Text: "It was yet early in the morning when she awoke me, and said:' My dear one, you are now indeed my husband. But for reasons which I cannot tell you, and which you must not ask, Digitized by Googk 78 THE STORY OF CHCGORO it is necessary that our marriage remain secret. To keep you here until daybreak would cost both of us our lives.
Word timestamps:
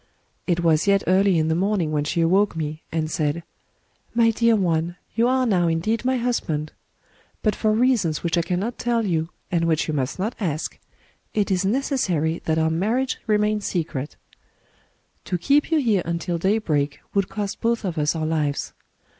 "It 0.47 0.61
was 0.61 0.87
yet 0.87 1.03
early 1.05 1.37
in 1.37 1.47
the 1.47 1.53
morning 1.53 1.91
when 1.91 2.05
she 2.05 2.21
awoke 2.21 2.55
me, 2.55 2.81
and 2.91 3.11
said:' 3.11 3.43
My 4.15 4.31
dear 4.31 4.55
one, 4.55 4.95
you 5.13 5.27
are 5.27 5.45
now 5.45 5.67
indeed 5.67 6.03
my 6.03 6.17
husband. 6.17 6.71
But 7.43 7.55
for 7.55 7.71
reasons 7.71 8.23
which 8.23 8.35
I 8.35 8.41
cannot 8.41 8.79
tell 8.79 9.05
you, 9.05 9.29
and 9.51 9.65
which 9.65 9.87
you 9.87 9.93
must 9.93 10.17
not 10.17 10.33
ask, 10.39 10.73
Digitized 10.73 10.73
by 10.73 10.79
Googk 10.79 10.89
78 10.89 10.91
THE 11.03 11.27
STORY 11.27 11.39
OF 11.41 11.41
CHCGORO 11.41 11.41
it 11.41 11.51
is 11.51 11.77
necessary 11.77 12.41
that 12.45 12.57
our 12.57 12.69
marriage 12.71 13.17
remain 13.27 13.61
secret. 13.61 14.15
To 15.25 15.37
keep 15.37 15.69
you 15.71 15.77
here 15.77 16.01
until 16.03 16.37
daybreak 16.39 16.99
would 17.13 17.29
cost 17.29 17.61
both 17.61 17.85
of 17.85 17.99
us 17.99 18.15
our 18.15 18.25
lives. 18.25 18.73